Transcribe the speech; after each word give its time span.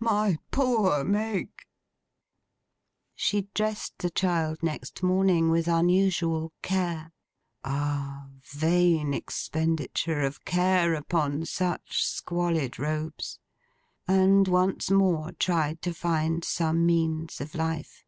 My 0.00 0.38
poor 0.50 1.04
Meg!' 1.04 1.50
She 3.14 3.48
dressed 3.52 3.98
the 3.98 4.08
child 4.08 4.62
next 4.62 5.02
morning 5.02 5.50
with 5.50 5.68
unusual 5.68 6.54
care—ah, 6.62 8.28
vain 8.50 9.12
expenditure 9.12 10.22
of 10.22 10.42
care 10.46 10.94
upon 10.94 11.44
such 11.44 12.02
squalid 12.02 12.78
robes!—and 12.78 14.48
once 14.48 14.90
more 14.90 15.32
tried 15.32 15.82
to 15.82 15.92
find 15.92 16.42
some 16.46 16.86
means 16.86 17.42
of 17.42 17.54
life. 17.54 18.06